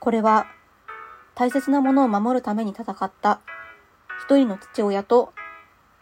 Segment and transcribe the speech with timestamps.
[0.00, 0.46] これは
[1.34, 3.42] 大切なものを守るために戦った
[4.24, 5.34] 一人の父親と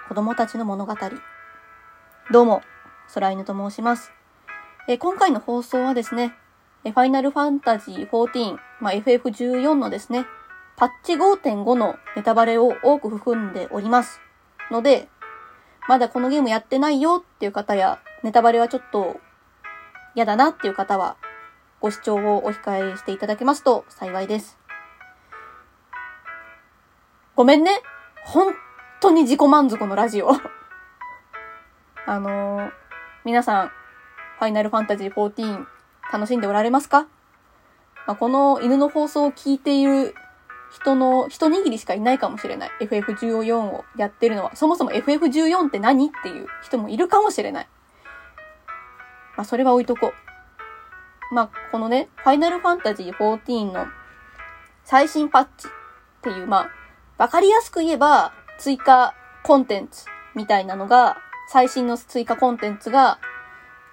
[0.08, 0.94] 子供たちの物語。
[2.30, 2.62] どうも、
[3.12, 4.12] 空犬と申します。
[4.86, 6.32] え今回の放送はですね、
[6.84, 10.26] ファイナルファンタジー14、まあ、FF14 のですね、
[10.76, 14.20] パッチ5.5のネタバレを多く含んでおります。
[14.70, 15.08] ので、
[15.88, 19.18] まだこのゲームやってないよっていう方や、ネタバレはちょっと
[20.14, 21.16] 嫌だなっていう方は、
[21.80, 24.58] ご視聴をお控えしていただけますと幸いです。
[27.36, 27.70] ごめんね。
[28.24, 28.52] 本
[29.00, 30.32] 当に自己満足のラジオ。
[32.04, 32.72] あのー、
[33.24, 35.66] 皆さん、ファイナルファンタジー14
[36.12, 37.02] 楽しんでおられますか、
[38.06, 40.16] まあ、この犬の放送を聞いている
[40.72, 42.70] 人の、一握りしかいないかもしれない。
[42.80, 44.56] FF14 をやってるのは。
[44.56, 46.08] そもそも FF14 って何？
[46.08, 47.68] っていう人もいるかもしれない。
[49.36, 50.27] まあ、それは置いとこう。
[51.30, 53.86] まあ、このね、ファイナルファンタジー14の
[54.84, 55.70] 最新パッチっ
[56.22, 56.70] ていう、まあ、
[57.18, 61.18] わかりやすく言えば、追加コンテンツみたいなのが、
[61.50, 63.18] 最新の追加コンテンツが、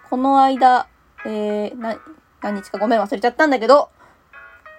[0.09, 0.87] この間、
[1.25, 1.97] えー、な、
[2.41, 3.89] 何日かごめん忘れちゃったんだけど、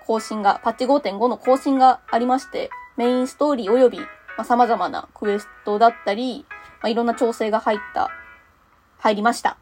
[0.06, 4.06] 更新が、パッチ5.5の更新がありまして、メインストーリー及び、ま
[4.38, 6.46] あ、様々なクエストだったり、
[6.80, 8.10] まあ、いろんな調整が入った、
[8.98, 9.58] 入りました。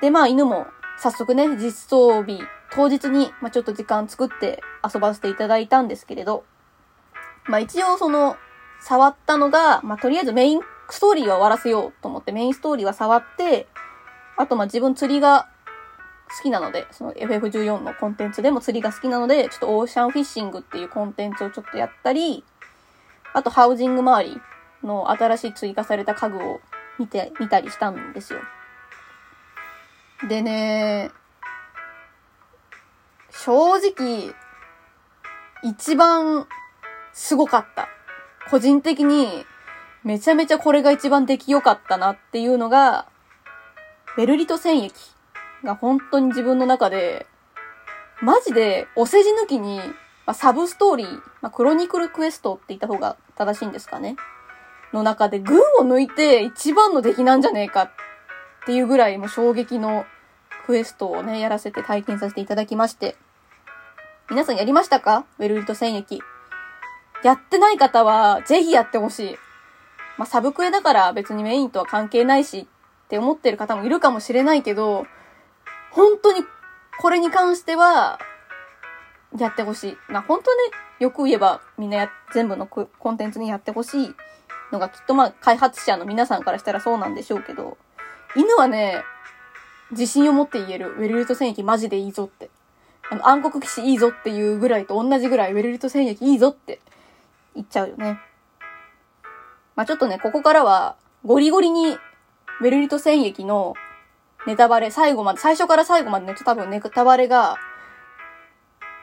[0.00, 0.66] で、まあ、犬も
[0.98, 6.44] 早速ね、実装日当日に、まあ、ちょっと時間作って遊ばせていただいたんですけれど、
[7.46, 8.36] まあ、一応その、
[8.80, 10.60] 触ったのが、まあ、とりあえずメイン
[10.90, 13.66] ストーリーは終わらせようと思ってメインストーリーは触って、
[14.36, 15.48] あとま、自分釣りが
[16.36, 22.44] 好きなので、その FF14 のコンテンツでも釣りが好きなので、ちょっとオーシャンフィッシングっていうコンテンツをちょっとやったり、
[23.34, 24.40] あとハウジング周り
[24.82, 26.60] の新しい追加された家具を
[26.98, 28.40] 見て、見たりしたんですよ。
[30.26, 31.12] でね、
[33.30, 34.34] 正直、
[35.62, 36.48] 一番
[37.12, 37.88] すごかった。
[38.50, 39.44] 個人的に、
[40.02, 43.06] めちゃめちゃこれが一番出来良かったなっていうのが、
[44.16, 44.92] ベルリト戦役
[45.62, 47.26] が本当に自分の中で、
[48.20, 49.78] マジでお世辞抜きに、
[50.26, 54.16] まあ、サブストーリー、まあ、クロニクルクエストって言った方が正しいんですかね。
[54.92, 57.90] の中で群を抜いて一番の出来なんじゃねえかっ
[58.68, 60.04] っていうぐらいもう衝撃の
[60.66, 63.16] クエストをね、やらせて体験させていただきまして。
[64.28, 65.24] 皆さんやりましたか？
[65.38, 66.18] ウェルリト戦役。
[67.24, 69.36] やってない方は、ぜひやってほしい。
[70.18, 72.68] まあ、サブクエだから別にメインとは関係ないし
[73.06, 75.06] って思ってる方もいるかもしれないけど、
[75.90, 76.44] 本当に
[77.00, 78.18] これに関しては、
[79.38, 79.96] やってほしい。
[80.08, 80.60] まあ、本当ね、
[80.98, 84.14] よく言えばみんなや、全部のコンテンツにやってほしい
[84.72, 87.78] のがきっとまあ、開発者の皆さんからしたらそうなんでしょうけど、
[88.38, 89.02] 犬はね、
[89.90, 90.94] 自信を持って言える。
[90.96, 92.50] ウェルルト戦役マジでいいぞって。
[93.10, 96.78] あの、暗黒騎士いいぞっていうぐらいと同じぐらいウェルルト戦役いいぞって
[97.56, 98.20] 言っちゃうよね。
[99.74, 100.94] まあ、ちょっとね、ここからは
[101.24, 103.74] ゴリゴリにウェルリト戦役の
[104.46, 107.56] ネタバレ、最後まで、最初から最後までね、ちょっと多分ネタバレが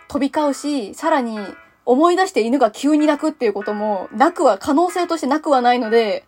[0.07, 1.40] 飛び交うし、さらに
[1.84, 6.25] 思い出して犬が急に泣くっていうことも、泣くは、可能性としてなくはないので、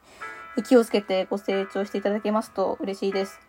[0.64, 3.40] 気をつけてご成長していただけますと嬉しいです。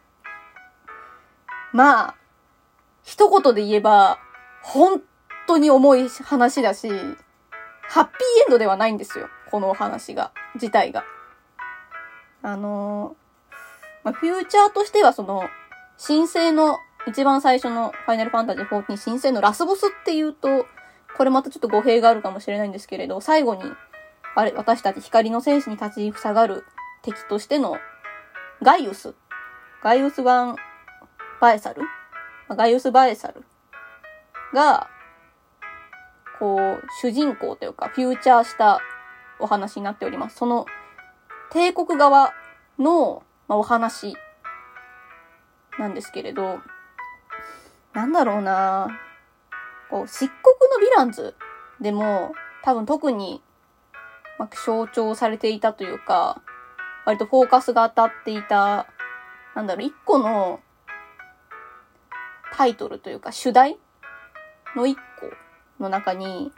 [1.73, 2.15] まあ、
[3.03, 4.19] 一言で言えば、
[4.63, 5.03] 本
[5.47, 9.29] 当に重い話だし、ハッピーエンドではないんですよ。
[9.51, 11.05] このお話が、自体が。
[12.43, 13.17] あの、
[14.05, 15.49] まあ、フューチャーとしてはその、
[15.97, 20.67] 新生の、一番最初のファイナルファンタジー14新生のラスボスっていうと、
[21.17, 23.63] これまたちょっと語弊があるかもしれないんですけれど、最後に、
[24.35, 26.65] あれ、私たち光の戦士に立ち塞がる
[27.09, 27.79] 敵としての、
[28.63, 29.15] ガイウス。
[29.83, 30.57] ガイウス版
[31.41, 31.83] バエサル？
[32.51, 33.45] ガイウスバエサル
[34.53, 34.91] が、
[36.39, 38.81] こう、主人公というか、フューチャーした
[39.39, 40.37] お話になっております。
[40.37, 40.67] その、
[41.51, 42.35] 帝国側
[42.79, 44.15] の、まあ、お話
[45.79, 46.61] なんですけれど、
[47.95, 48.89] なんだろうな
[49.89, 51.35] こう、漆黒のヴィランズ
[51.81, 53.43] でも、多分特に、
[54.39, 56.43] まあ、象徴されていたというか、
[57.09, 58.87] 割とフォーカスが当たっていた、
[59.55, 60.61] なんだろう、一個の
[62.53, 63.79] タイトルというか主題
[64.77, 64.97] の一
[65.79, 66.53] 個の中に、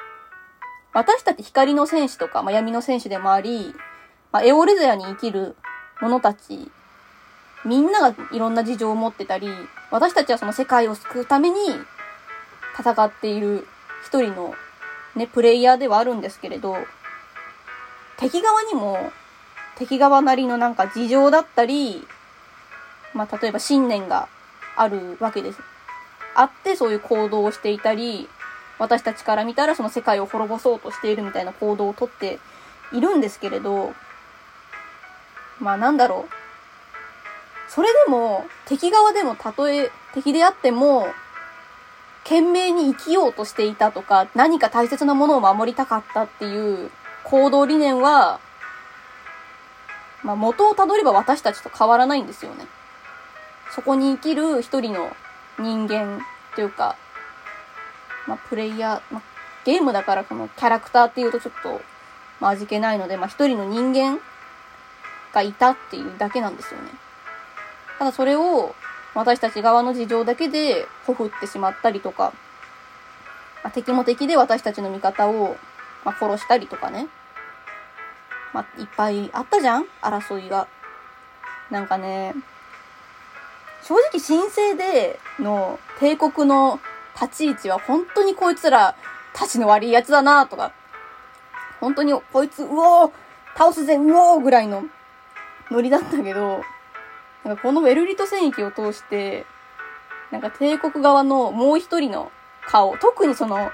[0.93, 3.73] 私たち光の戦士とか、まあ、闇の戦士でもあり、
[4.32, 5.55] まあ、エオレザヤに生きる
[6.00, 6.73] 者たち、
[7.64, 9.47] みんながいろんな事情を持ってたり、
[9.93, 11.58] 私たちはその世界を救うために
[12.76, 13.69] 戦っている
[14.05, 14.56] 一人の
[15.14, 16.76] ね、プレイヤーではあるんですけれど、
[18.17, 19.12] 敵側にも
[19.81, 22.06] 敵側なりのなんか事情だったり、
[23.15, 24.29] まあ、例えば信念が
[24.77, 25.59] あるわけです。
[26.35, 28.29] あってそういう行動をしていたり、
[28.79, 32.38] 私たちから見たらその世界を滅ぼそうとしているみたいな行動をとって
[32.93, 33.94] いるんですけれど、
[35.61, 36.33] まあなんだろう。
[37.71, 41.06] それでも、敵側でもたとえ敵であっても、
[42.25, 46.91] 懸命に生きようとしていたとか、何か大切なものを守りたかったっていう
[47.25, 48.41] 行動理念は、
[50.22, 52.67] まあ元をたどれば私たちと変わらないんですよね。
[53.75, 55.11] そこに生きる一人の
[55.58, 56.20] 人間
[56.55, 56.96] というか、
[58.26, 59.22] まあプレイヤー、まあ
[59.64, 61.81] ゲームだからこのキャラクターっていうとちょっと、
[62.40, 64.20] まあ味気ないので、まあ一人の人間
[65.32, 66.90] がいたっていうだけなんですよね。
[67.99, 68.75] ただそれを
[69.14, 72.32] 私たち側の事情だけでほふってしまったりとか、
[73.62, 75.56] まあ、敵も敵で私たちの味方を、
[76.05, 77.08] まあ、殺したりとかね。
[78.52, 79.87] まあ、いっぱいあったじゃん？
[80.02, 80.67] 争いが。
[81.70, 82.35] なんかね、
[83.82, 86.81] 正直神聖での帝国の
[87.20, 88.97] 立ち位置は本当にこいつら
[89.35, 90.73] たちの悪いやつだなとか、
[91.81, 93.12] 本当にこいつ、うおー
[93.56, 94.85] 倒すぜ、うおーぐらいの
[95.70, 96.62] ノリだったけど、
[97.44, 99.47] なんかこのウェルリト戦役を通して、
[100.31, 102.32] なんか帝国側のもう一人の
[102.67, 103.70] 顔、特にその、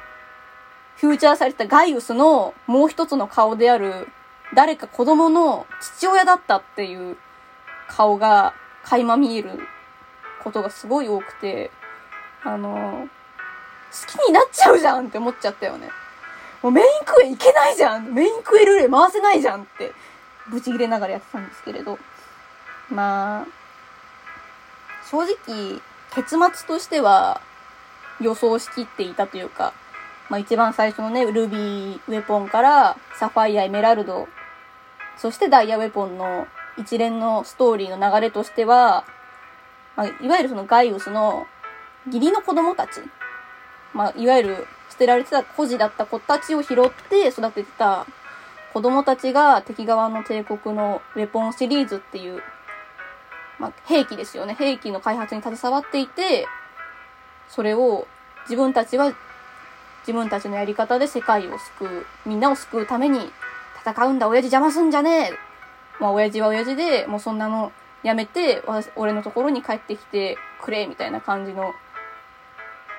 [0.97, 4.09] フューチャーされたガイウスのもう一つの顔である、
[4.55, 7.17] 誰か子供の父親だったっていう
[7.89, 8.55] 顔が
[8.85, 9.61] 垣間見える
[10.43, 11.71] ことがすごい多くて、
[12.45, 13.09] あの、
[13.91, 15.91] 好きになっちゃうじゃんって思っちゃったよね。
[16.63, 19.93] もうメインクエいけないじゃんメインクエルーレ回せないじゃんって、
[20.49, 21.99] ブチ切れながらやってたんですけれど。
[22.91, 23.47] まあ、
[25.11, 25.81] 正直、
[26.15, 27.41] 結末としては
[28.21, 29.73] 予想しきっていたというか、
[30.29, 34.29] まあ一番最初のね、ルビーウェポンからサファイア、エメラルド、
[35.17, 36.47] そしてダイヤウェポンの
[36.79, 39.05] 一連のストーリーの流れとしては、
[39.97, 41.47] まあ、いわゆるそのガイウスの
[42.07, 43.01] 義理の子供たち、
[43.95, 48.07] まあ、いわゆる捨てられてた孤児だった子たちを拾って育ててた
[48.73, 52.43] 子供たちが敵側の帝国のウェポンシリーズっていう
[53.59, 54.55] まあ、兵器ですよね。
[54.55, 56.47] 兵器の開発に携わっていて、
[57.49, 58.07] それを
[58.45, 59.15] 自分たちは
[60.03, 63.31] 自分たちのやり方で世界を救う、みんなを救うために
[63.87, 65.39] 戦うんだ、親父邪魔すんじゃねえ
[66.01, 67.73] まあ、親父は親父で、もうそんなの
[68.03, 68.63] やめて、
[68.97, 71.73] 俺のところに帰ってきてくれ、みたいな感じの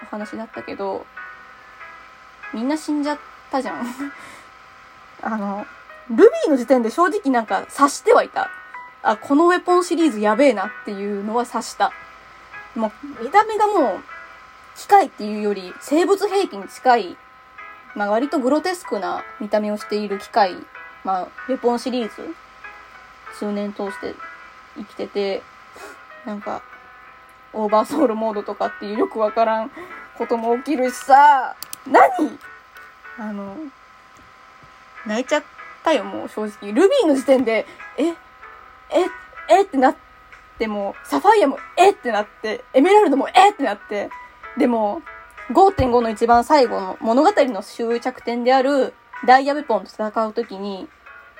[0.04, 1.06] お話だったけど、
[2.54, 3.20] みんな死んじゃっ
[3.52, 3.86] たじゃん。
[5.22, 5.66] あの、
[6.10, 8.50] ルビーの時点で正直なんか察してはいた。
[9.04, 11.92] あ、このウェポンシリーズやべえなっていうのは察した。
[12.76, 14.04] もう、見た目がもう、
[14.78, 17.18] 機械っていうより生物兵器に近い、
[17.96, 20.56] まあ割とグロテスクな見た目をしている機械、
[21.08, 22.36] まあ、ウェポンシリーズ、
[23.40, 24.14] 数年通して
[24.76, 25.42] 生きてて、
[26.26, 26.62] なんか、
[27.54, 29.72] オーバーソウルモードとかっていうよくわからん
[30.18, 31.56] ことも起きるしさ、
[31.90, 32.38] 何？
[33.18, 33.56] あの、
[35.06, 35.44] 泣いちゃっ
[35.82, 36.74] たよ、もう正直。
[36.74, 37.66] ルビーの時点で、
[37.98, 38.16] え、え、
[39.50, 39.62] え？
[39.62, 39.96] ってなっ
[40.60, 41.92] ても、サファイアもえ？
[41.92, 43.52] ってなって、エメラルドもえ？
[43.52, 44.10] ってなって、
[44.58, 45.02] でも、
[45.52, 48.94] 5.5の一番最後の物語の終着点である
[49.26, 50.90] ダイヤウェポンと戦うときに、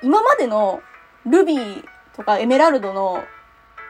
[0.02, 0.80] 今までの
[1.26, 3.24] ルビーとかエメラルドの、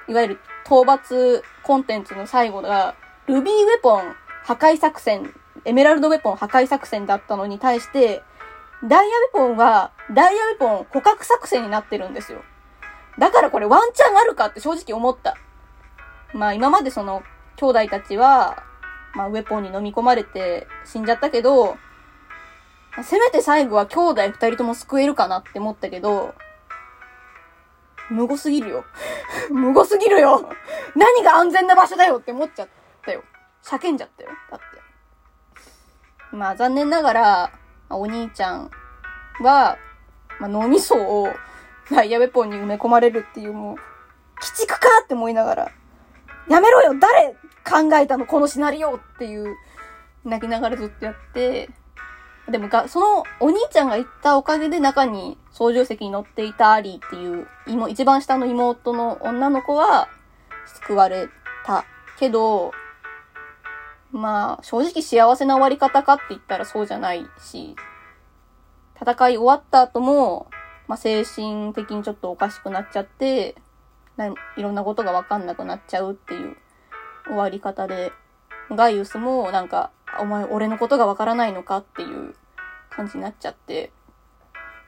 [0.09, 2.95] いわゆる討伐コンテンツの最後が、
[3.27, 5.35] ルビーウェポン破壊作戦、
[5.65, 8.23] エメラルドウェポン破壊作戦だったのに対して、
[8.85, 12.43] ダイヤウェポンは、ダイヤウェポン捕獲作戦になってるんですよ。
[13.19, 15.37] だからこれワンチャンあるかって正直思った。
[16.33, 17.23] まあ今までその
[17.57, 18.63] 兄弟たちは、
[19.15, 21.77] まあウェポンに飲み込まれて死んじゃったけど、
[23.03, 26.35] せめて最後は兄弟二人とも救えるかなって思ったけど、
[28.11, 28.85] 無語すぎるよ。
[29.51, 30.49] 無語すぎるよ
[30.95, 32.69] 何が安全な場所だよって思っちゃっ
[33.05, 33.23] たよ。
[33.63, 34.31] 叫んじゃったよ。
[34.51, 34.67] だって。
[36.37, 37.53] まあ残念ながら、
[37.91, 38.71] お兄ちゃん
[39.41, 39.77] は、
[40.39, 41.29] まあ脳みそを
[41.91, 43.81] ダイヤウェポンに埋め込まれるっていうもう、鬼
[44.57, 45.73] 畜かって思いながら、
[46.49, 49.57] やめろよ誰考えたのこのシナリオっていう、
[50.25, 51.71] 泣きながらずっとやって、
[52.51, 60.09] でもが、そのお兄ちゃんが言ったおかげで中に操縦席に乗っていたアリーっていう、妹、一番下の妹の女の子は
[60.67, 61.29] 救われ
[61.65, 61.85] た。
[62.19, 62.73] けど、
[64.11, 67.77] まあ、正直幸せな終わり方かって言ったらそうじゃないし、
[69.01, 70.49] 戦い終わった後も、
[70.89, 73.55] まあ、精神的にちょっとおかしくなっちゃって、
[74.57, 76.57] いろんなことがわかんなくなっちゃうっていう
[77.27, 78.11] 終わり方で、
[78.71, 79.91] ガイウスもなんか、
[80.21, 82.35] お前俺のことがわからないのかっていう
[82.91, 83.93] 感じになっちゃって。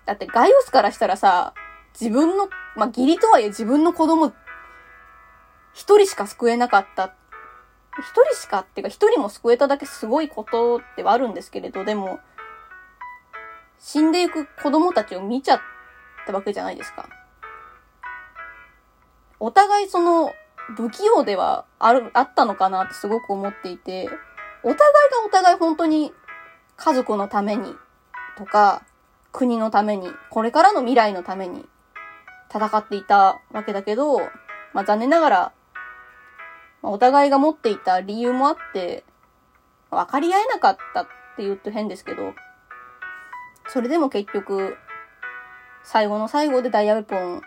[0.06, 1.54] だってガイウスからしたらさ、
[1.98, 4.32] 自分の、まあ、義理とはいえ自分の子供、
[5.72, 7.14] 一人しか救えなかった
[7.98, 12.20] 一人しかっていうか一人も救えただけすごいことではあるんですけれど、でも、
[13.78, 15.60] 死んでいく子供たちを見ちゃっ
[16.26, 17.08] たわけじゃないですか。
[19.38, 20.32] お互いその、
[20.76, 24.08] 不器用ではある、あったのかなってすごく思っていて、
[24.62, 24.86] お互いが
[25.26, 26.12] お互い本当に
[26.76, 27.74] 家族のために
[28.36, 28.82] とか、
[29.32, 31.66] 国のために、これからの未来のために
[32.52, 34.18] 戦っていたわけだけど、
[34.72, 35.52] まあ残念ながら、
[36.82, 39.04] お互いが持っていた理由もあって、
[39.90, 42.34] 分かり合えなかったって言うと変ですけど、
[43.68, 44.76] それでも結局、
[45.84, 47.42] 最後の最後でダイヤウェポン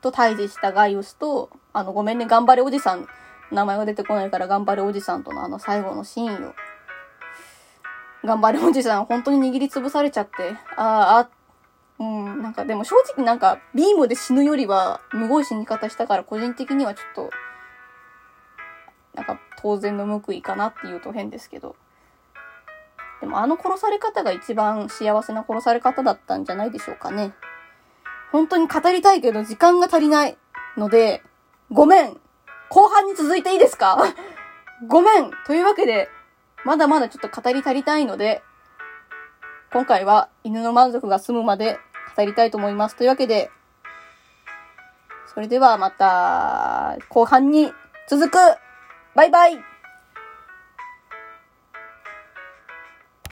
[0.00, 3.06] と対峙したガイウスと、あの、ごめんね、頑張れおじさん、
[3.50, 6.54] 名前が出てこないから頑張れおじさんとのあの最後のシーンよ。
[8.24, 11.30] 頑張れおじさん、本当に握りつぶされちゃって、ああ、
[11.98, 17.30] うん、なんかでも正直なんか、ビームで死ぬよりは、むごい死に方したから個人的にはちょっと、
[19.14, 21.76] なんか当然の報いかなっていうと変ですけど。
[23.20, 27.32] でもあの殺され方が一番幸せな殺され方だったんじゃないでしょうかね。
[28.30, 30.36] 本当に語りたいけど時間が足りない
[30.76, 31.22] ので、
[31.70, 32.20] ごめん
[32.70, 33.96] 後半に続いていいですか？
[34.86, 35.30] ごめん。
[35.46, 36.08] というわけで、
[36.64, 38.42] まだまだちょっと語り足りたいので、
[39.72, 41.78] 今回は犬の満足が済むまで
[42.16, 42.96] 語りたいと思います。
[42.96, 43.50] というわけで、
[45.34, 47.72] それではまた後半に
[48.08, 48.38] 続く。
[49.14, 49.58] バイバイ。